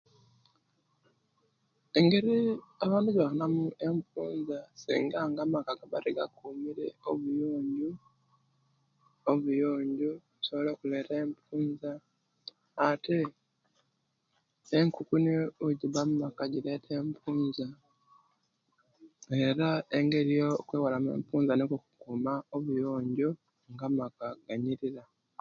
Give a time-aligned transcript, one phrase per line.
[1.97, 2.33] Engeri
[2.83, 7.91] abantu eje'bafunamu enfunza singanga amaka gaba tegakumire obuyonjjo
[9.31, 11.91] obuyonjjo kisobola okuleta enfunza
[12.87, 13.19] ate
[14.77, 15.29] enkukuni
[15.61, 17.67] ewejiba omumaka gileta enfunza
[19.47, 23.29] era engeri yokwaalamu enfunza okukuuma obuyonjjo
[23.71, 25.03] nga amaka ganyirira.